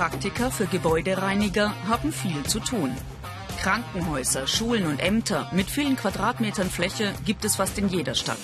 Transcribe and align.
Fachpraktiker 0.00 0.50
für 0.50 0.64
Gebäudereiniger 0.64 1.74
haben 1.86 2.10
viel 2.10 2.42
zu 2.44 2.58
tun. 2.58 2.90
Krankenhäuser, 3.60 4.46
Schulen 4.46 4.86
und 4.86 4.98
Ämter 4.98 5.50
mit 5.52 5.68
vielen 5.68 5.94
Quadratmetern 5.94 6.70
Fläche 6.70 7.12
gibt 7.26 7.44
es 7.44 7.56
fast 7.56 7.76
in 7.76 7.90
jeder 7.90 8.14
Stadt. 8.14 8.40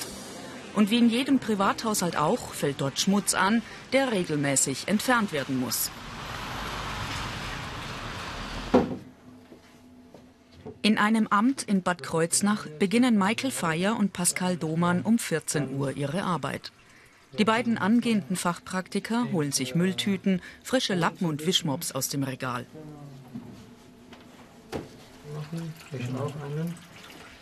Und 0.75 0.91
wie 0.91 0.99
in 0.99 1.09
jedem 1.09 1.39
Privathaushalt 1.39 2.19
auch, 2.19 2.53
fällt 2.53 2.83
dort 2.83 3.01
Schmutz 3.01 3.33
an, 3.33 3.63
der 3.95 4.13
regelmäßig 4.13 4.87
entfernt 4.87 5.33
werden 5.33 5.59
muss. 5.59 5.91
In 10.83 10.99
einem 10.99 11.27
Amt 11.27 11.63
in 11.63 11.83
Bad 11.83 12.03
Kreuznach 12.03 12.67
beginnen 12.79 13.17
Michael 13.17 13.51
Feier 13.51 13.99
und 13.99 14.13
Pascal 14.13 14.59
Domann 14.59 15.01
um 15.01 15.19
14 15.19 15.75
Uhr 15.75 15.97
ihre 15.97 16.23
Arbeit. 16.23 16.71
Die 17.39 17.45
beiden 17.45 17.77
angehenden 17.77 18.37
Fachpraktiker 18.37 19.27
holen 19.33 19.53
sich 19.53 19.75
Mülltüten, 19.75 20.41
frische 20.63 20.95
Lappen 20.95 21.27
und 21.27 21.47
Wischmops 21.47 21.93
aus 21.93 22.09
dem 22.09 22.23
Regal. 22.23 22.67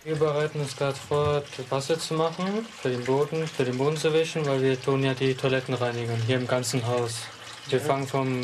Wir 0.04 0.16
bereiten 0.16 0.60
uns 0.60 0.76
gerade 0.76 0.96
vor, 0.96 1.42
Wasser 1.70 1.98
zu 1.98 2.14
machen, 2.14 2.66
für 2.82 2.90
den 2.90 3.04
Boden, 3.04 3.46
für 3.46 3.64
den 3.64 3.78
Boden 3.78 3.96
zu 3.96 4.12
wischen, 4.12 4.44
weil 4.46 4.60
wir 4.62 4.80
tun 4.80 5.02
ja 5.02 5.14
die 5.14 5.34
Toiletten 5.34 5.74
reinigen, 5.74 6.16
hier 6.26 6.36
im 6.36 6.46
ganzen 6.46 6.86
Haus. 6.86 7.22
Wir 7.68 7.80
fangen 7.80 8.06
vom 8.06 8.40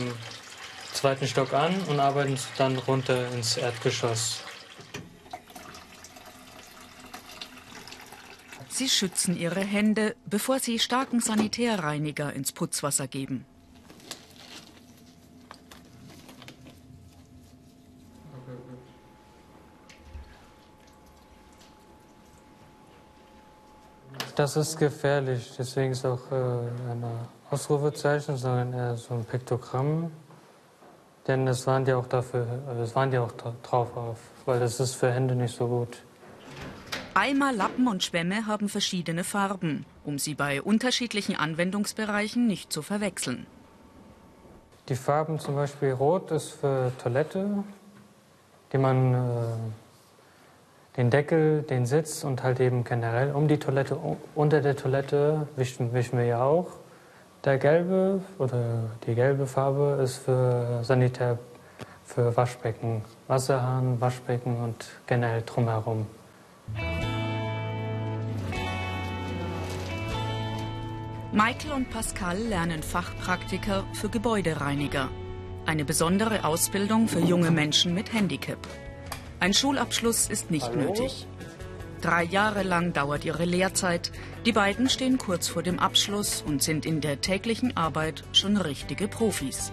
zweiten 0.92 1.27
Stock 1.27 1.52
an 1.52 1.74
und 1.89 2.00
arbeiten 2.00 2.39
dann 2.56 2.78
runter 2.78 3.30
ins 3.33 3.56
Erdgeschoss. 3.56 4.42
Sie 8.81 8.89
schützen 8.89 9.36
ihre 9.36 9.61
Hände, 9.61 10.17
bevor 10.25 10.59
sie 10.59 10.78
starken 10.78 11.20
Sanitärreiniger 11.20 12.33
ins 12.33 12.50
Putzwasser 12.50 13.06
geben. 13.09 13.45
Das 24.34 24.56
ist 24.56 24.78
gefährlich, 24.78 25.53
deswegen 25.58 25.92
ist 25.92 26.06
auch 26.06 26.33
äh, 26.33 26.36
ein 26.91 27.05
Ausrufezeichen, 27.51 28.39
sondern 28.39 28.73
eher 28.73 28.97
so 28.97 29.12
ein 29.12 29.27
Piktogramm. 29.27 30.11
Denn 31.27 31.45
das 31.45 31.67
waren 31.67 31.84
die 31.84 31.92
auch 31.92 32.06
dafür, 32.06 32.47
das 32.78 32.95
waren 32.95 33.11
die 33.11 33.19
auch 33.19 33.33
drauf 33.33 33.95
auf, 33.95 34.19
weil 34.47 34.58
das 34.58 34.81
ist 34.81 34.95
für 34.95 35.12
Hände 35.12 35.34
nicht 35.34 35.55
so 35.55 35.69
gut. 35.69 35.98
Eimer, 37.14 37.53
Lappen 37.53 37.89
und 37.89 38.05
Schwämme 38.05 38.47
haben 38.47 38.69
verschiedene 38.69 39.25
Farben, 39.25 39.84
um 40.05 40.19
sie 40.19 40.34
bei 40.34 40.62
unterschiedlichen 40.62 41.36
Anwendungsbereichen 41.36 42.47
nicht 42.47 42.72
zu 42.72 42.83
verwechseln. 42.83 43.47
Die 44.89 44.94
Farben 44.94 45.39
zum 45.39 45.56
Beispiel 45.56 45.92
Rot 45.92 46.30
ist 46.30 46.50
für 46.50 46.92
Toilette, 47.02 47.64
die 48.72 48.78
man 48.78 49.14
äh, 49.14 49.19
den 50.97 51.11
Deckel, 51.11 51.62
den 51.62 51.86
Sitz 51.86 52.25
und 52.25 52.42
halt 52.42 52.61
eben 52.61 52.84
generell 52.84 53.33
um 53.33 53.48
die 53.48 53.58
Toilette, 53.58 53.98
unter 54.34 54.61
der 54.61 54.77
Toilette 54.77 55.48
wischen, 55.56 55.92
wischen 55.92 56.19
wir 56.19 56.27
ja 56.27 56.42
auch. 56.42 56.69
Der 57.45 57.58
gelbe 57.58 58.20
oder 58.39 58.90
die 59.07 59.14
gelbe 59.14 59.46
Farbe 59.46 60.01
ist 60.02 60.17
für 60.17 60.80
Sanitär, 60.83 61.39
für 62.05 62.36
Waschbecken, 62.36 63.02
Wasserhahn, 63.29 64.01
Waschbecken 64.01 64.57
und 64.63 64.90
generell 65.07 65.42
drumherum. 65.42 66.07
Michael 71.33 71.70
und 71.70 71.91
Pascal 71.91 72.39
lernen 72.39 72.83
Fachpraktiker 72.83 73.85
für 73.92 74.08
Gebäudereiniger. 74.08 75.08
Eine 75.64 75.85
besondere 75.85 76.45
Ausbildung 76.45 77.07
für 77.07 77.20
junge 77.20 77.52
Menschen 77.52 77.95
mit 77.95 78.13
Handicap. 78.13 78.58
Ein 79.39 79.55
Schulabschluss 79.55 80.29
ist 80.29 80.51
nicht 80.51 80.67
Hallo? 80.67 80.89
nötig. 80.89 81.29
Drei 82.01 82.24
Jahre 82.24 82.64
lang 82.64 82.92
dauert 82.92 83.24
ihre 83.24 83.45
Lehrzeit. 83.45 84.11
Die 84.45 84.51
beiden 84.51 84.89
stehen 84.89 85.19
kurz 85.19 85.46
vor 85.46 85.63
dem 85.63 85.79
Abschluss 85.79 86.42
und 86.45 86.64
sind 86.64 86.85
in 86.85 87.01
der 87.01 87.20
täglichen 87.20 87.77
Arbeit 87.77 88.24
schon 88.33 88.57
richtige 88.57 89.07
Profis. 89.07 89.70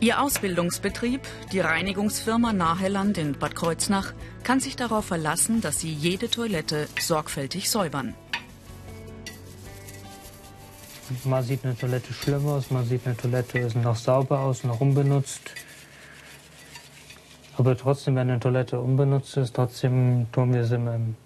Ihr 0.00 0.22
Ausbildungsbetrieb, 0.22 1.20
die 1.52 1.60
Reinigungsfirma 1.60 2.54
Naheland 2.54 3.18
in 3.18 3.38
Bad 3.38 3.54
Kreuznach, 3.54 4.14
kann 4.44 4.60
sich 4.60 4.76
darauf 4.76 5.04
verlassen, 5.04 5.60
dass 5.60 5.78
sie 5.78 5.92
jede 5.92 6.30
Toilette 6.30 6.88
sorgfältig 6.98 7.68
säubern. 7.68 8.14
Man 11.24 11.42
sieht 11.42 11.64
eine 11.64 11.76
Toilette 11.76 12.12
schlimm 12.12 12.46
aus, 12.46 12.70
man 12.70 12.84
sieht 12.84 13.06
eine 13.06 13.16
Toilette 13.16 13.58
ist 13.58 13.76
noch 13.76 13.96
sauber 13.96 14.40
aus, 14.40 14.64
noch 14.64 14.80
unbenutzt. 14.80 15.50
Aber 17.56 17.76
trotzdem, 17.76 18.16
wenn 18.16 18.30
eine 18.30 18.40
Toilette 18.40 18.78
unbenutzt 18.78 19.36
ist, 19.36 19.54
trotzdem 19.54 20.26
tun 20.32 20.52
wir 20.52 20.64
sie 20.64 20.78
mit 20.78 21.16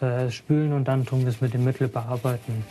äh, 0.00 0.30
Spülen 0.30 0.72
und 0.72 0.86
dann 0.86 1.06
tun 1.06 1.20
wir 1.20 1.28
es 1.28 1.40
mit 1.40 1.54
dem 1.54 1.64
Mittel 1.64 1.88
bearbeiten. 1.88 2.64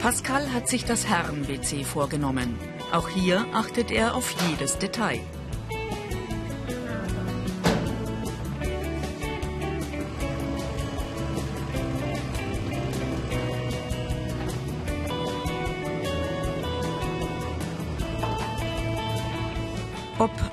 Pascal 0.00 0.52
hat 0.52 0.68
sich 0.68 0.84
das 0.84 1.08
Herren-WC 1.08 1.82
vorgenommen. 1.82 2.56
Auch 2.92 3.08
hier 3.08 3.44
achtet 3.52 3.90
er 3.90 4.14
auf 4.14 4.32
jedes 4.48 4.78
Detail. 4.78 5.18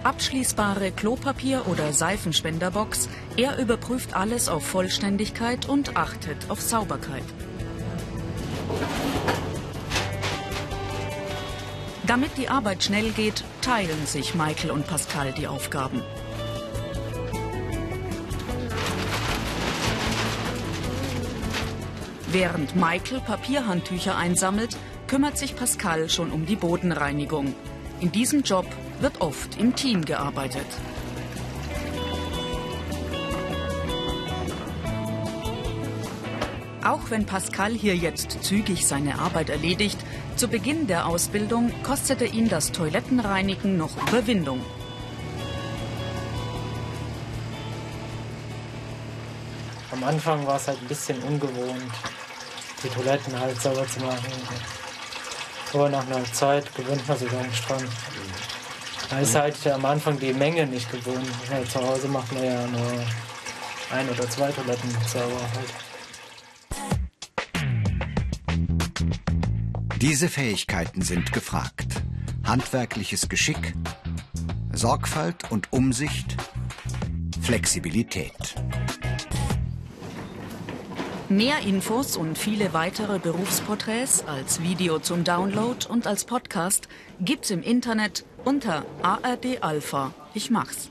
Abschließbare 0.04 0.92
Klopapier- 0.92 1.68
oder 1.68 1.94
Seifenspenderbox, 1.94 3.10
er 3.38 3.58
überprüft 3.58 4.16
alles 4.16 4.50
auf 4.50 4.66
Vollständigkeit 4.66 5.68
und 5.68 5.96
achtet 5.96 6.50
auf 6.50 6.62
Sauberkeit. 6.62 7.24
Damit 12.06 12.38
die 12.38 12.50
Arbeit 12.50 12.84
schnell 12.84 13.12
geht, 13.12 13.44
teilen 13.62 14.06
sich 14.06 14.36
Michael 14.36 14.72
und 14.72 14.86
Pascal 14.88 15.32
die 15.32 15.48
Aufgaben. 15.48 16.02
Während 22.34 22.76
Michael 22.76 23.22
Papierhandtücher 23.22 24.18
einsammelt, 24.18 24.76
kümmert 25.08 25.38
sich 25.38 25.56
Pascal 25.56 26.10
schon 26.10 26.32
um 26.32 26.46
die 26.46 26.56
Bodenreinigung. 26.56 27.54
In 28.02 28.12
diesem 28.12 28.42
Job 28.42 28.66
wird 29.04 29.20
oft 29.20 29.60
im 29.60 29.76
Team 29.76 30.06
gearbeitet. 30.06 30.66
Auch 36.86 37.10
wenn 37.10 37.26
Pascal 37.26 37.74
hier 37.74 37.98
jetzt 37.98 38.44
zügig 38.44 38.88
seine 38.88 39.20
Arbeit 39.20 39.50
erledigt, 39.50 39.98
zu 40.38 40.48
Beginn 40.48 40.88
der 40.88 41.06
Ausbildung 41.06 41.72
kostete 41.84 42.26
ihn 42.26 42.48
das 42.48 42.72
Toilettenreinigen 42.72 43.78
noch 43.78 43.92
Überwindung. 44.08 44.62
Am 49.92 50.04
Anfang 50.06 50.48
war 50.48 50.56
es 50.56 50.68
halt 50.70 50.82
ein 50.82 50.88
bisschen 50.88 51.22
ungewohnt, 51.24 51.92
die 52.82 52.88
Toiletten 52.88 53.38
halt 53.38 53.62
sauber 53.62 53.86
zu 53.86 54.00
machen. 54.00 54.32
Aber 55.74 55.90
nach 55.90 56.08
einer 56.08 56.24
Zeit 56.32 56.74
gewöhnt 56.74 57.06
man 57.06 57.18
sich 57.18 57.32
eigentlich 57.32 57.62
dran. 57.66 57.84
Da 59.10 59.20
ist 59.20 59.36
halt 59.36 59.68
am 59.68 59.86
Anfang 59.86 60.20
die 60.20 60.34
Menge 60.34 60.66
nicht 60.66 60.92
gewohnt. 60.92 61.28
zu 61.72 61.80
Hause 61.80 62.08
macht 62.08 62.32
man 62.34 62.44
ja 62.44 62.68
nur 62.68 63.06
ein 63.92 64.10
oder 64.10 64.30
zwei 64.30 64.52
Toiletten 64.52 64.90
sauber 65.08 65.42
halt. 65.56 65.74
Diese 70.02 70.28
Fähigkeiten 70.28 71.02
sind 71.02 71.32
gefragt. 71.32 72.02
Handwerkliches 72.44 73.30
Geschick, 73.30 73.74
Sorgfalt 74.74 75.50
und 75.50 75.72
Umsicht, 75.72 76.36
Flexibilität. 77.42 78.56
Mehr 81.30 81.60
Infos 81.60 82.18
und 82.18 82.38
viele 82.38 82.74
weitere 82.74 83.18
Berufsporträts 83.18 84.26
als 84.28 84.62
Video 84.62 85.00
zum 85.00 85.24
Download 85.24 85.88
und 85.88 86.06
als 86.06 86.26
Podcast 86.26 86.90
gibt's 87.22 87.50
im 87.50 87.64
Internet 87.64 88.26
unter 88.44 88.86
ARD 89.02 89.64
Alpha. 89.64 90.14
Ich 90.34 90.52
mach's. 90.52 90.90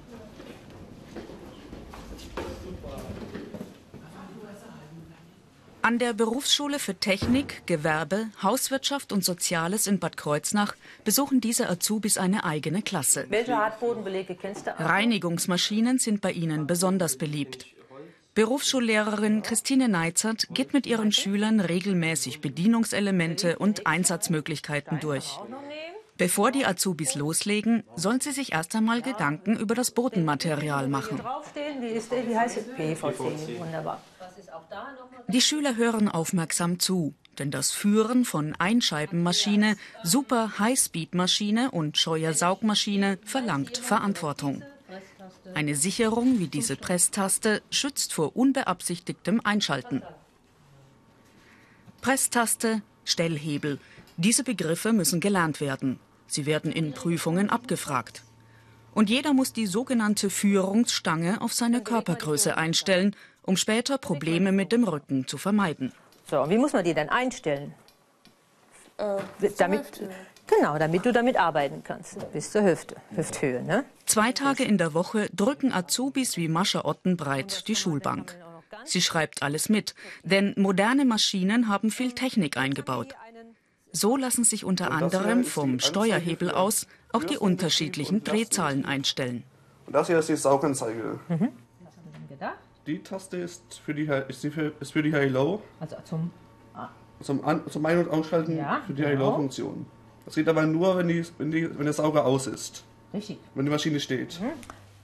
An 5.82 5.99
der 5.99 6.12
Berufsschule 6.14 6.78
für 6.78 6.94
Technik, 6.94 7.67
Gewerbe, 7.67 8.28
Hauswirtschaft 8.43 9.12
und 9.12 9.25
Soziales 9.25 9.87
in 9.87 9.99
Bad 9.99 10.17
Kreuznach 10.17 10.76
besuchen 11.05 11.40
diese 11.40 11.69
Azubis 11.69 12.19
eine 12.19 12.44
eigene 12.44 12.82
Klasse. 12.82 13.26
Welche 13.28 13.56
Hartbodenbelege 13.56 14.37
kennst 14.37 14.67
du? 14.67 14.70
Reinigungsmaschinen 14.78 15.99
sind 15.99 16.20
bei 16.20 16.32
ihnen 16.32 16.67
besonders 16.67 17.19
beliebt. 17.19 17.67
Berufsschullehrerin 18.34 19.43
Christine 19.43 19.88
Neizert 19.88 20.49
geht 20.50 20.73
mit 20.73 20.87
ihren 20.87 21.12
Schülern 21.12 21.61
regelmäßig 21.61 22.40
Bedienungselemente 22.40 23.58
und 23.58 23.87
Einsatzmöglichkeiten 23.87 25.00
durch. 25.00 25.38
Bevor 26.17 26.50
die 26.50 26.64
Azubis 26.64 27.14
loslegen, 27.14 27.84
sollen 27.94 28.20
sie 28.20 28.32
sich 28.32 28.52
erst 28.52 28.75
einmal 28.75 29.02
Gedanken 29.02 29.56
über 29.58 29.75
das 29.75 29.90
Bodenmaterial 29.90 30.88
machen. 30.88 31.20
Die 35.28 35.40
Schüler 35.40 35.76
hören 35.76 36.08
aufmerksam 36.08 36.78
zu, 36.78 37.14
denn 37.38 37.50
das 37.50 37.70
Führen 37.70 38.25
von 38.25 38.55
Einscheibenmaschine, 38.58 39.76
Super 40.05 40.58
High-Speed-Maschine 40.58 41.70
und 41.70 41.99
Scheuersaugmaschine 41.99 43.19
verlangt 43.25 43.76
Verantwortung. 43.76 44.62
Eine 45.55 45.75
Sicherung 45.75 46.38
wie 46.38 46.49
diese 46.49 46.76
Presstaste 46.76 47.62
schützt 47.70 48.12
vor 48.12 48.37
unbeabsichtigtem 48.37 49.40
Einschalten. 49.44 50.02
Presstaste, 52.00 52.82
Stellhebel. 53.05 53.79
Diese 54.17 54.44
Begriffe 54.44 54.93
müssen 54.93 55.20
gelernt 55.20 55.61
werden. 55.61 55.99
Sie 56.26 56.46
werden 56.46 56.73
in 56.73 56.93
Prüfungen 56.93 57.50
abgefragt. 57.50 58.23
Und 58.94 59.08
jeder 59.08 59.32
muss 59.32 59.52
die 59.52 59.67
sogenannte 59.67 60.29
Führungsstange 60.31 61.40
auf 61.40 61.52
seine 61.52 61.82
Körpergröße 61.82 62.56
einstellen, 62.56 63.17
um 63.43 63.56
später 63.56 63.99
Probleme 63.99 64.52
mit 64.52 64.73
dem 64.73 64.85
Rücken 64.85 65.26
zu 65.26 65.38
vermeiden. 65.38 65.93
So, 66.31 66.49
wie 66.49 66.58
muss 66.58 66.73
man 66.73 66.85
die 66.85 66.94
denn 66.94 67.08
einstellen? 67.08 67.75
Äh, 68.99 69.19
damit, 69.58 70.02
Genau, 70.47 70.79
damit 70.79 71.06
du 71.06 71.12
damit 71.12 71.37
arbeiten 71.37 71.83
kannst. 71.85 72.31
Bis 72.33 72.50
zur 72.50 72.65
Hüfte, 72.65 72.97
Hüfthöhe. 73.15 73.62
Ne? 73.62 73.85
Zwei 74.06 74.33
Tage 74.33 74.65
in 74.65 74.77
der 74.77 74.93
Woche 74.93 75.29
drücken 75.35 75.73
Azubis 75.73 76.37
wie 76.37 76.49
Mascha 76.49 76.85
Ottenbreit 76.85 77.69
die 77.69 77.77
Schulbank. 77.77 78.37
Sie 78.85 79.00
schreibt 79.00 79.43
alles 79.43 79.69
mit, 79.69 79.94
denn 80.25 80.55
moderne 80.56 81.05
Maschinen 81.05 81.69
haben 81.69 81.91
viel 81.91 82.12
Technik 82.12 82.56
eingebaut. 82.56 83.15
So 83.93 84.17
lassen 84.17 84.44
sich 84.44 84.65
unter 84.65 84.91
anderem 84.91 85.44
vom 85.44 85.79
Steuerhebel 85.79 86.50
aus 86.50 86.87
auch 87.12 87.25
die 87.25 87.37
unterschiedlichen 87.37 88.25
Drehzahlen 88.25 88.85
einstellen. 88.85 89.45
Und 89.87 89.95
das 89.95 90.06
hier 90.06 90.19
ist 90.19 90.29
die 90.29 90.37
Sauganzeige. 90.37 91.21
Mhm. 91.29 91.50
Die 92.87 93.00
Taste 93.00 93.37
ist 93.37 93.81
für 93.85 93.95
die, 93.95 94.11
ist 94.29 94.41
für, 94.41 94.73
ist 94.81 94.93
für 94.93 95.03
die 95.03 95.12
High 95.12 95.31
Low. 95.31 95.62
Also 95.79 95.97
zum, 96.05 96.33
ah. 96.75 96.88
zum, 97.21 97.45
An, 97.45 97.62
zum 97.71 97.87
Ein- 97.87 97.99
und 97.99 98.11
Ausschalten 98.11 98.56
ja, 98.56 98.83
für 98.85 98.93
die 98.93 99.05
High 99.05 99.19
Low 99.19 99.27
genau. 99.27 99.37
Funktion. 99.37 99.87
Das 100.25 100.35
geht 100.35 100.49
aber 100.49 100.63
nur, 100.63 100.97
wenn, 100.97 101.09
die, 101.09 101.25
wenn, 101.39 101.51
die, 101.51 101.79
wenn 101.79 101.85
der 101.85 101.93
Sauger 101.93 102.25
aus 102.25 102.47
ist. 102.47 102.85
Richtig. 103.13 103.39
Wenn 103.55 103.65
die 103.65 103.71
Maschine 103.71 104.01
steht. 104.01 104.41
Mhm. 104.41 104.53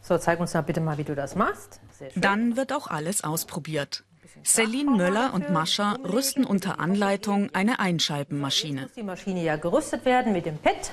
So, 0.02 0.16
zeig 0.16 0.40
uns 0.40 0.52
doch 0.52 0.62
bitte 0.62 0.80
mal, 0.80 0.96
wie 0.96 1.04
du 1.04 1.14
das 1.14 1.34
machst. 1.34 1.80
Dann 2.14 2.56
wird 2.56 2.72
auch 2.72 2.86
alles 2.86 3.24
ausprobiert. 3.24 4.04
Celine 4.44 4.90
Möller 4.92 5.34
und 5.34 5.50
Mascha 5.50 5.96
rüsten 6.04 6.44
unter 6.44 6.78
Anleitung 6.78 7.50
eine 7.52 7.80
Einscheibenmaschine. 7.80 8.82
Muss 8.82 8.92
die 8.92 9.02
Maschine 9.02 9.42
ja 9.42 9.56
gerüstet 9.56 10.04
werden 10.04 10.32
mit 10.32 10.46
dem 10.46 10.58
Pad. 10.58 10.92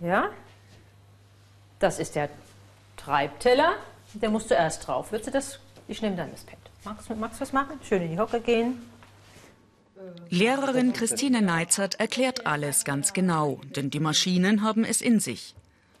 Ja. 0.00 0.30
Das 1.78 1.98
ist 1.98 2.14
der 2.14 2.30
Treibteller. 2.96 3.74
Der 4.14 4.30
muss 4.30 4.48
zuerst 4.48 4.86
drauf. 4.86 5.12
Würdest 5.12 5.28
du 5.28 5.32
das? 5.32 5.60
Ich 5.88 6.00
nehme 6.00 6.16
dann 6.16 6.30
das 6.30 6.42
Pad. 6.42 6.56
Magst 6.84 7.10
du 7.10 7.40
was 7.40 7.52
machen? 7.52 7.78
Schön 7.82 8.02
in 8.02 8.12
die 8.12 8.18
Hocke 8.18 8.40
gehen. 8.40 8.80
Lehrerin 10.28 10.92
Christine 10.92 11.40
Neizert 11.40 11.98
erklärt 12.00 12.46
alles 12.46 12.84
ganz 12.84 13.12
genau, 13.12 13.60
denn 13.74 13.90
die 13.90 14.00
Maschinen 14.00 14.62
haben 14.62 14.84
es 14.84 15.00
in 15.00 15.20
sich. 15.20 15.54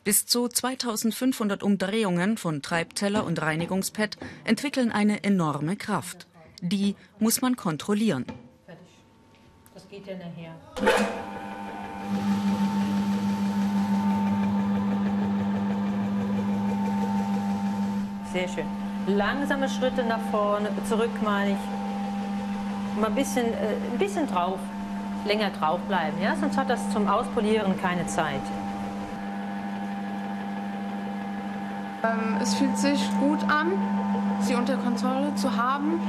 Bis 0.04 0.26
zu 0.26 0.48
2500 0.48 1.62
Umdrehungen 1.62 2.36
von 2.36 2.62
Treibteller 2.62 3.24
und 3.24 3.40
Reinigungspad 3.40 4.16
entwickeln 4.44 4.92
eine 4.92 5.24
enorme 5.24 5.76
Kraft. 5.76 6.26
Die 6.60 6.94
muss 7.18 7.40
man 7.40 7.56
kontrollieren. 7.56 8.24
Das 9.74 9.88
geht 9.88 10.06
ja 10.06 10.14
nachher. 10.16 10.54
Sehr 18.32 18.48
schön. 18.48 18.66
Langsame 19.06 19.68
Schritte 19.68 20.04
nach 20.04 20.20
vorne, 20.30 20.70
zurück 20.88 21.10
meine 21.22 21.52
ich 21.52 21.75
mal 22.96 23.08
ein 23.08 23.14
bisschen, 23.14 23.46
äh, 23.46 23.74
ein 23.92 23.98
bisschen 23.98 24.26
drauf, 24.26 24.58
länger 25.24 25.50
drauf 25.50 25.80
bleiben, 25.88 26.16
ja? 26.22 26.34
sonst 26.36 26.56
hat 26.56 26.70
das 26.70 26.90
zum 26.90 27.08
Auspolieren 27.08 27.80
keine 27.80 28.06
Zeit. 28.06 28.42
Ähm, 32.04 32.36
es 32.40 32.54
fühlt 32.54 32.78
sich 32.78 33.00
gut 33.20 33.42
an, 33.48 33.72
sie 34.40 34.54
unter 34.54 34.76
Kontrolle 34.76 35.34
zu 35.34 35.56
haben. 35.56 36.00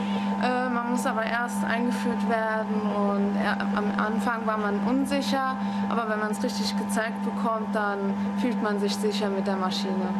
Äh, 0.43 0.69
man 0.69 0.91
muss 0.91 1.05
aber 1.05 1.23
erst 1.23 1.63
eingeführt 1.63 2.29
werden 2.29 2.81
und 2.81 3.35
er, 3.41 3.59
am 3.75 3.91
Anfang 3.97 4.45
war 4.45 4.57
man 4.57 4.79
unsicher, 4.81 5.55
aber 5.89 6.09
wenn 6.09 6.19
man 6.19 6.31
es 6.31 6.43
richtig 6.43 6.75
gezeigt 6.77 7.23
bekommt, 7.23 7.73
dann 7.73 8.13
fühlt 8.39 8.61
man 8.61 8.79
sich 8.79 8.95
sicher 8.95 9.29
mit 9.29 9.47
der 9.47 9.55
Maschine. 9.55 10.13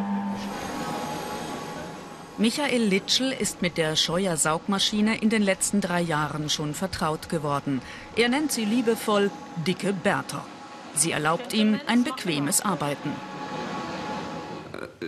Michael 2.39 2.83
Litschel 2.83 3.31
ist 3.31 3.63
mit 3.63 3.79
der 3.79 3.95
Scheuer-Saugmaschine 3.95 5.19
in 5.19 5.31
den 5.31 5.41
letzten 5.41 5.81
drei 5.81 6.01
Jahren 6.01 6.51
schon 6.51 6.75
vertraut 6.75 7.29
geworden. 7.29 7.81
Er 8.15 8.29
nennt 8.29 8.51
sie 8.51 8.63
liebevoll 8.63 9.31
Dicke 9.65 9.91
Bertha. 9.91 10.45
Sie 10.93 11.11
erlaubt 11.11 11.53
ihm 11.53 11.79
ein 11.87 12.03
bequemes 12.03 12.61
Arbeiten. 12.61 13.11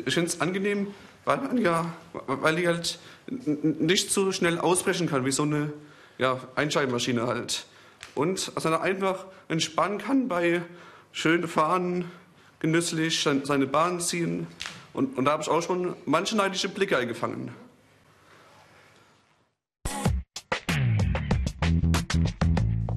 Ich 0.08 0.16
finde 0.16 0.30
es 0.30 0.42
angenehm, 0.42 0.88
weil 1.24 1.38
man 1.38 1.60
ja, 1.60 1.94
weil 2.26 2.56
die 2.56 2.68
halt 2.68 2.98
nicht 3.28 4.10
so 4.10 4.32
schnell 4.32 4.58
ausbrechen 4.58 5.08
kann 5.08 5.24
wie 5.24 5.32
so 5.32 5.44
eine 5.44 5.72
ja, 6.18 6.40
Einscheibenmaschine 6.56 7.28
halt. 7.28 7.68
Und 8.16 8.52
dass 8.56 8.66
er 8.66 8.82
einfach 8.82 9.25
entspannen 9.50 10.00
kann 10.00 10.28
bei 10.30 10.64
schönen 11.12 11.48
Fahren, 11.48 12.06
genüsslich 12.60 13.22
seine 13.44 13.68
Bahn 13.68 14.02
ziehen. 14.02 14.48
Und, 15.00 15.18
und 15.18 15.24
da 15.24 15.32
habe 15.32 15.44
ich 15.44 15.48
auch 15.48 15.62
schon 15.62 15.96
manche 16.06 16.36
neidische 16.36 16.68
Blicke 16.68 16.98
eingefangen. 16.98 17.53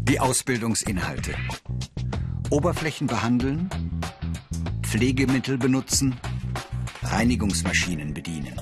Die 0.09 0.19
Ausbildungsinhalte. 0.19 1.33
Oberflächen 2.51 3.07
behandeln, 3.07 3.71
Pflegemittel 4.83 5.59
benutzen, 5.59 6.19
Reinigungsmaschinen 7.05 8.13
bedienen. 8.15 8.61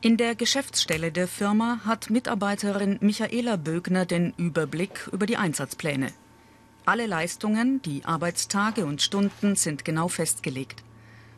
In 0.00 0.16
der 0.16 0.34
Geschäftsstelle 0.34 1.12
der 1.12 1.28
Firma 1.28 1.78
hat 1.84 2.10
Mitarbeiterin 2.10 2.98
Michaela 3.00 3.54
Bögner 3.54 4.04
den 4.04 4.34
Überblick 4.36 5.08
über 5.12 5.26
die 5.26 5.36
Einsatzpläne. 5.36 6.12
Alle 6.86 7.06
Leistungen, 7.06 7.80
die 7.82 8.04
Arbeitstage 8.04 8.84
und 8.84 9.00
Stunden 9.00 9.54
sind 9.54 9.84
genau 9.84 10.08
festgelegt. 10.08 10.82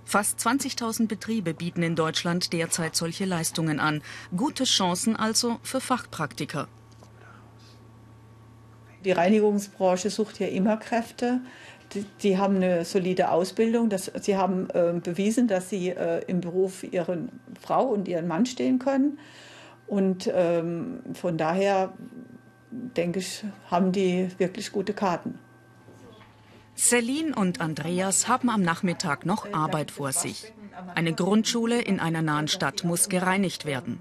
Fast 0.06 0.38
20.000 0.38 1.08
Betriebe 1.08 1.52
bieten 1.52 1.82
in 1.82 1.96
Deutschland 1.96 2.52
derzeit 2.52 2.94
solche 2.94 3.24
Leistungen 3.24 3.80
an. 3.80 4.02
Gute 4.36 4.62
Chancen 4.62 5.16
also 5.16 5.58
für 5.64 5.80
Fachpraktiker. 5.80 6.68
Die 9.04 9.10
Reinigungsbranche 9.10 10.10
sucht 10.10 10.38
ja 10.38 10.46
immer 10.46 10.76
Kräfte. 10.76 11.40
Die, 11.92 12.06
die 12.22 12.38
haben 12.38 12.56
eine 12.56 12.84
solide 12.84 13.32
Ausbildung. 13.32 13.88
Das, 13.88 14.12
sie 14.20 14.36
haben 14.36 14.70
äh, 14.70 14.92
bewiesen, 15.02 15.48
dass 15.48 15.70
sie 15.70 15.88
äh, 15.88 16.22
im 16.28 16.40
Beruf 16.40 16.84
ihre 16.84 17.28
Frau 17.60 17.86
und 17.86 18.06
ihren 18.06 18.28
Mann 18.28 18.46
stehen 18.46 18.78
können. 18.78 19.18
Und 19.88 20.30
ähm, 20.32 21.00
von 21.14 21.36
daher 21.36 21.92
denke 22.70 23.18
ich, 23.18 23.44
haben 23.72 23.90
die 23.90 24.28
wirklich 24.38 24.70
gute 24.70 24.92
Karten. 24.92 25.40
Celine 26.76 27.34
und 27.34 27.62
Andreas 27.62 28.28
haben 28.28 28.50
am 28.50 28.60
Nachmittag 28.60 29.24
noch 29.24 29.50
Arbeit 29.52 29.90
vor 29.90 30.12
sich. 30.12 30.52
Eine 30.94 31.14
Grundschule 31.14 31.80
in 31.80 32.00
einer 32.00 32.20
nahen 32.20 32.48
Stadt 32.48 32.84
muss 32.84 33.08
gereinigt 33.08 33.64
werden. 33.64 34.00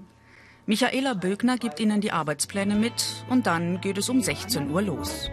Michaela 0.66 1.14
Bögner 1.14 1.56
gibt 1.56 1.80
ihnen 1.80 2.02
die 2.02 2.12
Arbeitspläne 2.12 2.74
mit 2.74 3.24
und 3.30 3.46
dann 3.46 3.80
geht 3.80 3.96
es 3.96 4.10
um 4.10 4.20
16 4.20 4.70
Uhr 4.70 4.82
los. 4.82 5.30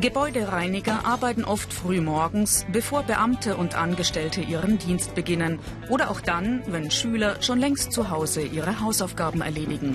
Gebäudereiniger 0.00 1.04
arbeiten 1.04 1.44
oft 1.44 1.74
früh 1.74 2.00
morgens, 2.00 2.64
bevor 2.72 3.02
Beamte 3.02 3.58
und 3.58 3.74
Angestellte 3.74 4.40
ihren 4.40 4.78
Dienst 4.78 5.14
beginnen 5.14 5.58
oder 5.90 6.10
auch 6.10 6.22
dann, 6.22 6.62
wenn 6.68 6.90
Schüler 6.90 7.42
schon 7.42 7.58
längst 7.58 7.92
zu 7.92 8.08
Hause 8.08 8.40
ihre 8.40 8.80
Hausaufgaben 8.80 9.42
erledigen. 9.42 9.94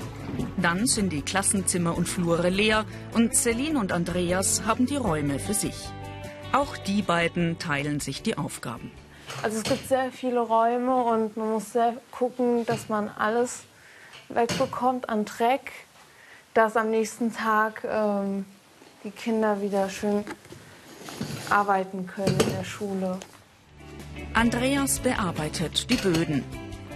Dann 0.57 0.85
sind 0.85 1.12
die 1.12 1.24
Klassenzimmer 1.24 1.97
und 1.97 2.07
Flure 2.07 2.50
leer 2.50 2.85
und 3.15 3.35
Celine 3.35 3.79
und 3.79 3.91
Andreas 3.91 4.63
haben 4.67 4.85
die 4.85 4.95
Räume 4.95 5.39
für 5.39 5.55
sich. 5.55 5.75
Auch 6.51 6.77
die 6.77 7.01
beiden 7.01 7.57
teilen 7.57 8.00
sich 8.00 8.21
die 8.21 8.38
Aufgaben. 8.38 8.91
Also 9.41 9.57
es 9.57 9.63
gibt 9.63 9.88
sehr 9.88 10.12
viele 10.12 10.41
Räume 10.41 11.03
und 11.03 11.35
man 11.35 11.50
muss 11.53 11.74
sehr 11.74 11.95
gucken, 12.12 12.63
dass 12.67 12.89
man 12.89 13.09
alles 13.09 13.63
wegbekommt 14.29 15.09
an 15.09 15.25
Dreck, 15.25 15.71
dass 16.53 16.77
am 16.77 16.91
nächsten 16.91 17.33
Tag 17.33 17.83
ähm, 17.89 18.45
die 19.05 19.12
Kinder 19.12 19.62
wieder 19.62 19.88
schön 19.89 20.25
arbeiten 21.50 22.07
können 22.07 22.38
in 22.39 22.50
der 22.57 22.63
Schule. 22.63 23.19
Andreas 24.33 25.00
bearbeitet 25.00 25.89
die 25.89 25.95
Böden. 25.95 26.43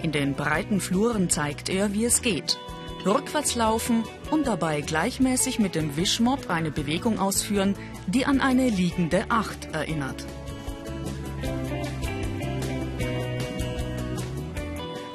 In 0.02 0.12
den 0.12 0.34
breiten 0.34 0.82
Fluren 0.82 1.30
zeigt 1.30 1.70
er, 1.70 1.94
wie 1.94 2.06
es 2.06 2.22
geht. 2.22 2.58
Rückwärts 3.06 3.56
laufen 3.56 4.04
und 4.32 4.48
dabei 4.48 4.82
gleichmäßig 4.82 5.60
mit 5.60 5.76
dem 5.76 5.96
Wischmopp 5.96 6.50
eine 6.50 6.72
Bewegung 6.72 7.20
ausführen, 7.20 7.76
die 8.08 8.26
an 8.26 8.42
eine 8.42 8.70
liegende 8.70 9.26
Acht 9.30 9.70
erinnert. 9.72 10.26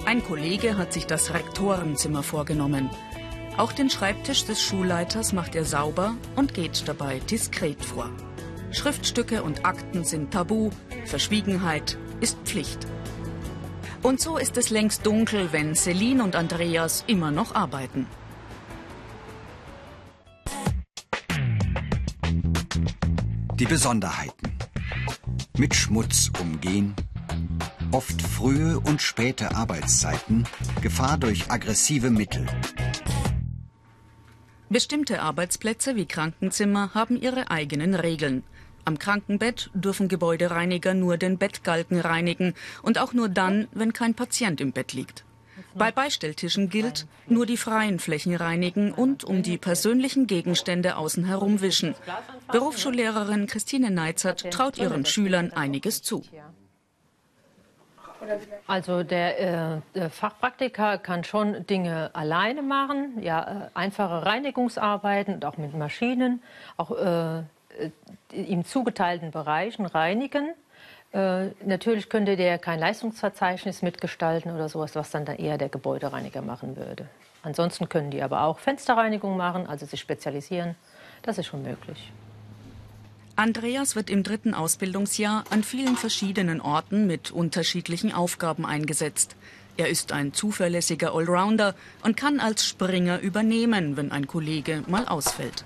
Ein 0.07 0.23
Kollege 0.23 0.77
hat 0.77 0.93
sich 0.93 1.07
das 1.07 1.35
Rektorenzimmer 1.35 2.23
vorgenommen. 2.23 2.89
Auch 3.57 3.73
den 3.73 3.89
Schreibtisch 3.89 4.45
des 4.45 4.61
Schulleiters 4.61 5.33
macht 5.33 5.55
er 5.55 5.65
sauber 5.65 6.17
und 6.35 6.55
geht 6.55 6.89
dabei 6.89 7.21
diskret 7.21 7.85
vor. 7.85 8.11
Schriftstücke 8.73 9.45
und 9.45 9.65
Akten 9.65 10.03
sind 10.03 10.33
tabu, 10.33 10.71
Verschwiegenheit 11.05 11.97
ist 12.21 12.37
Pflicht. 12.45 12.85
Und 14.03 14.21
so 14.21 14.39
ist 14.39 14.57
es 14.57 14.71
längst 14.71 15.07
dunkel, 15.07 15.53
wenn 15.53 15.77
Celine 15.77 16.25
und 16.25 16.35
Andreas 16.35 17.05
immer 17.07 17.31
noch 17.31 17.55
arbeiten. 17.55 18.07
Die 23.55 23.67
Besonderheiten. 23.67 24.59
Mit 25.57 25.77
Schmutz 25.77 26.33
umgehen, 26.41 26.97
oft 27.93 28.21
frühe 28.21 28.81
und 28.81 29.01
späte 29.01 29.55
Arbeitszeiten, 29.55 30.45
Gefahr 30.83 31.17
durch 31.17 31.53
aggressive 31.53 32.11
Mittel. 32.11 32.45
Bestimmte 34.75 35.23
Arbeitsplätze 35.23 35.95
wie 35.95 36.05
Krankenzimmer 36.05 36.95
haben 36.95 37.17
ihre 37.17 37.49
eigenen 37.49 37.95
Regeln. 37.95 38.43
Am 38.85 38.99
Krankenbett 38.99 39.71
dürfen 39.73 40.09
Gebäudereiniger 40.09 40.95
nur 40.95 41.17
den 41.17 41.39
Bettgalgen 41.39 42.01
reinigen 42.01 42.55
und 42.83 42.99
auch 42.99 43.13
nur 43.13 43.29
dann, 43.29 43.69
wenn 43.71 43.93
kein 43.93 44.15
Patient 44.15 44.61
im 44.61 44.73
Bett 44.73 44.93
liegt. 44.93 45.25
Bei 45.77 45.93
Beistelltischen 45.93 46.71
gilt, 46.71 47.07
nur 47.29 47.47
die 47.47 47.57
freien 47.57 48.01
Flächen 48.01 48.35
reinigen 48.35 48.93
und 48.93 49.23
um 49.23 49.45
die 49.45 49.59
persönlichen 49.59 50.27
Gegenstände 50.27 50.97
außen 50.97 51.25
herum 51.25 51.61
wischen. 51.61 51.95
Berufsschullehrerin 52.51 53.47
Christine 53.47 53.93
Neizert 53.93 54.51
traut 54.51 54.77
ihren 54.77 55.05
Schülern 55.05 55.53
einiges 55.53 56.03
zu. 56.03 56.25
Also 58.67 59.03
der, 59.03 59.41
äh, 59.41 59.81
der, 59.95 60.11
Fachpraktiker 60.11 60.99
kann 60.99 61.25
schon 61.25 61.67
Dinge 61.67 62.11
alleine 62.13 62.63
machen, 62.63 63.23
ja, 63.23 63.43
äh, 63.43 63.71
einfache 63.75 64.27
Reinigungsarbeiten 64.27 65.35
und 65.35 65.45
auch 65.45 65.57
mit 65.57 65.75
Maschinen, 65.75 66.43
auch 66.77 66.91
äh, 66.91 67.43
ihm 68.33 68.65
zugeteilten 68.65 69.31
Bereichen 69.31 69.87
reinigen. 69.87 70.55
Äh, 71.13 71.47
natürlich 71.65 72.09
könnte 72.09 72.37
der 72.37 72.59
kein 72.59 72.81
Leistungsverzeichnis 72.81 73.83
mitgestalten 73.83 74.53
oder 74.55 74.69
sowas, 74.69 74.97
was 74.97 75.11
dann, 75.11 75.25
dann 75.25 75.37
eher 75.37 75.59
der 75.59 75.69
Gebäudereiniger 75.69 76.43
machen 76.43 76.77
würde. 76.77 77.07
Ansonsten 77.43 77.89
können 77.89 78.11
die 78.11 78.23
aber 78.23 78.43
auch 78.43 78.59
Fensterreinigung 78.59 79.37
machen, 79.37 79.67
also 79.67 79.87
sich 79.87 80.01
spezialisieren. 80.01 80.75
Das 81.23 81.39
ist 81.39 81.47
schon 81.47 81.63
möglich. 81.63 82.13
Andreas 83.37 83.97
wird 83.97 84.11
im 84.11 84.23
dritten 84.23 84.55
Ausbildungsjahr 84.55 85.45
an 85.51 85.65
vielen 85.65 85.97
verschiedenen 85.97 86.61
Orten 86.61 87.09
mit 87.09 87.33
unterschiedlichen 87.33 88.13
Aufgaben 88.13 88.65
eingesetzt. 88.65 89.35
Er 89.77 89.89
ist 89.89 90.13
ein 90.13 90.33
zuverlässiger 90.33 91.15
Allrounder 91.15 91.75
und 92.05 92.17
kann 92.17 92.39
als 92.39 92.65
Springer 92.65 93.19
übernehmen, 93.19 93.97
wenn 93.97 94.13
ein 94.13 94.29
Kollege 94.29 94.85
mal 94.87 95.09
ausfällt. 95.09 95.65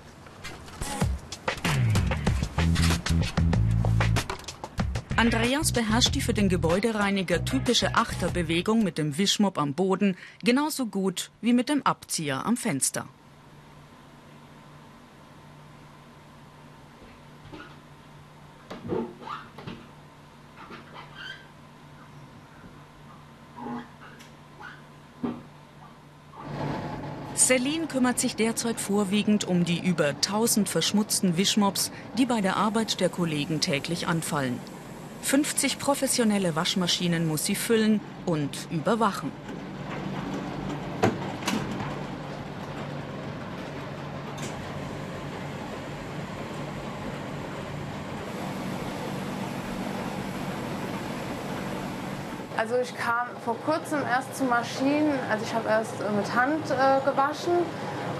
Andreas 5.15 5.71
beherrscht 5.71 6.15
die 6.15 6.21
für 6.21 6.33
den 6.33 6.49
Gebäudereiniger 6.49 7.45
typische 7.45 7.93
Achterbewegung 7.93 8.83
mit 8.83 8.97
dem 8.97 9.17
Wischmopp 9.19 9.59
am 9.59 9.73
Boden 9.75 10.17
genauso 10.43 10.87
gut 10.87 11.29
wie 11.41 11.53
mit 11.53 11.69
dem 11.69 11.83
Abzieher 11.83 12.47
am 12.47 12.57
Fenster. 12.57 13.05
Celine 27.39 27.87
kümmert 27.87 28.19
sich 28.19 28.35
derzeit 28.35 28.81
vorwiegend 28.81 29.45
um 29.45 29.63
die 29.63 29.79
über 29.79 30.09
1000 30.09 30.67
verschmutzten 30.67 31.37
Wischmops, 31.37 31.89
die 32.17 32.25
bei 32.25 32.41
der 32.41 32.57
Arbeit 32.57 32.99
der 32.99 33.07
Kollegen 33.07 33.61
täglich 33.61 34.07
anfallen. 34.07 34.59
50 35.21 35.79
professionelle 35.79 36.57
Waschmaschinen 36.57 37.25
muss 37.27 37.45
sie 37.45 37.55
füllen 37.55 38.01
und 38.25 38.67
überwachen. 38.71 39.31
Also 52.59 52.75
ich 52.75 52.93
kam 52.93 53.27
vor 53.45 53.55
kurzem 53.65 54.01
erst 54.01 54.35
zu 54.35 54.43
Maschinen, 54.43 55.17
also 55.29 55.45
ich 55.45 55.53
habe 55.53 55.69
erst 55.69 55.93
äh, 56.01 56.11
mit 56.11 56.35
Hand 56.35 56.65
äh, 56.65 57.09
gewaschen 57.09 57.53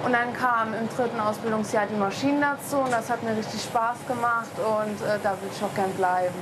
und 0.05 0.13
dann 0.13 0.31
kam 0.33 0.73
im 0.73 0.87
dritten 0.95 1.19
Ausbildungsjahr 1.19 1.87
die 1.87 1.97
Maschinen 1.97 2.39
dazu 2.39 2.77
und 2.77 2.89
das 2.89 3.09
hat 3.09 3.21
mir 3.21 3.35
richtig 3.35 3.61
Spaß 3.61 3.97
gemacht 4.07 4.51
und 4.55 5.05
äh, 5.05 5.19
da 5.21 5.31
will 5.31 5.49
ich 5.53 5.61
auch 5.61 5.75
gern 5.75 5.91
bleiben. 5.91 6.39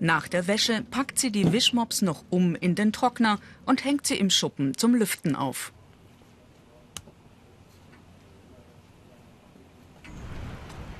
Nach 0.00 0.28
der 0.28 0.46
Wäsche 0.46 0.82
packt 0.90 1.18
sie 1.18 1.30
die 1.30 1.52
Wischmops 1.52 2.00
noch 2.00 2.24
um 2.30 2.54
in 2.54 2.74
den 2.74 2.90
Trockner 2.90 3.38
und 3.66 3.84
hängt 3.84 4.06
sie 4.06 4.16
im 4.16 4.30
Schuppen 4.30 4.74
zum 4.74 4.94
Lüften 4.94 5.36
auf. 5.36 5.74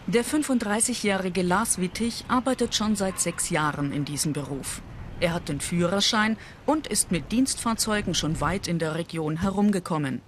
Der 0.06 0.22
35-jährige 0.22 1.40
Lars 1.40 1.80
Wittig 1.80 2.26
arbeitet 2.28 2.74
schon 2.74 2.94
seit 2.94 3.18
sechs 3.18 3.48
Jahren 3.48 3.90
in 3.90 4.04
diesem 4.04 4.34
Beruf. 4.34 4.82
Er 5.20 5.34
hat 5.34 5.48
den 5.48 5.60
Führerschein 5.60 6.36
und 6.64 6.86
ist 6.86 7.10
mit 7.10 7.32
Dienstfahrzeugen 7.32 8.14
schon 8.14 8.40
weit 8.40 8.68
in 8.68 8.78
der 8.78 8.94
Region 8.94 9.40
herumgekommen. 9.40 10.20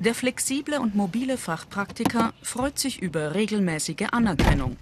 Der 0.00 0.14
flexible 0.14 0.78
und 0.78 0.94
mobile 0.94 1.36
Fachpraktiker 1.36 2.32
freut 2.42 2.78
sich 2.78 3.00
über 3.00 3.34
regelmäßige 3.34 4.06
Anerkennung. 4.12 4.76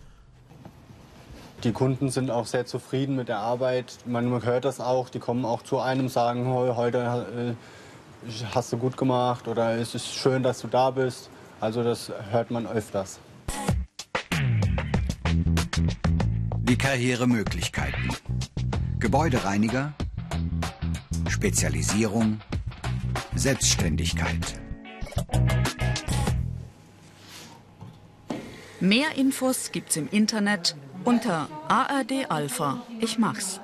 Die 1.65 1.73
Kunden 1.73 2.11
sind 2.11 2.31
auch 2.31 2.47
sehr 2.47 2.67
zufrieden 2.67 3.17
mit 3.17 3.29
der 3.29 3.39
Arbeit. 3.39 3.99
Man 4.05 4.45
hört 4.45 4.65
das 4.65 4.79
auch. 4.79 5.09
Die 5.09 5.19
kommen 5.19 5.45
auch 5.45 5.63
zu 5.63 5.81
einem, 5.81 6.09
sagen, 6.09 6.47
heute 6.49 7.57
äh, 7.57 8.31
hast 8.55 8.73
du 8.73 8.77
gut 8.77 8.97
gemacht 8.97 9.49
oder 9.49 9.77
es 9.77 9.95
ist 9.95 10.15
schön, 10.15 10.43
dass 10.43 10.61
du 10.61 10.69
da 10.69 10.91
bist. 10.91 11.31
Also 11.61 11.83
das 11.83 12.13
hört 12.31 12.51
man 12.51 12.67
öfters. 12.67 13.19
Die 16.61 16.77
Karrieremöglichkeiten. 16.77 18.11
Gebäudereiniger, 18.99 19.93
Spezialisierung, 21.29 22.41
Selbstständigkeit. 23.35 24.59
Mehr 28.81 29.17
Infos 29.17 29.71
gibt's 29.71 29.97
im 29.97 30.09
Internet 30.09 30.77
unter 31.05 31.49
ARD 31.69 32.31
Alpha. 32.31 32.83
Ich 33.01 33.19
mach's. 33.19 33.61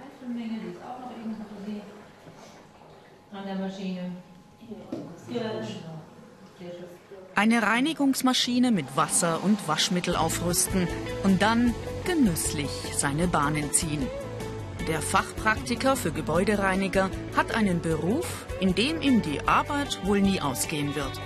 Eine 7.34 7.62
Reinigungsmaschine 7.62 8.70
mit 8.70 8.96
Wasser 8.96 9.42
und 9.42 9.66
Waschmittel 9.66 10.14
aufrüsten 10.14 10.86
und 11.24 11.40
dann 11.40 11.74
genüsslich 12.04 12.70
seine 12.94 13.28
Bahnen 13.28 13.72
ziehen. 13.72 14.06
Der 14.88 15.00
Fachpraktiker 15.00 15.94
für 15.94 16.10
Gebäudereiniger 16.10 17.08
hat 17.36 17.54
einen 17.54 17.80
Beruf, 17.80 18.46
in 18.58 18.74
dem 18.74 19.00
ihm 19.00 19.22
die 19.22 19.40
Arbeit 19.46 20.04
wohl 20.04 20.20
nie 20.20 20.40
ausgehen 20.40 20.96
wird. 20.96 21.20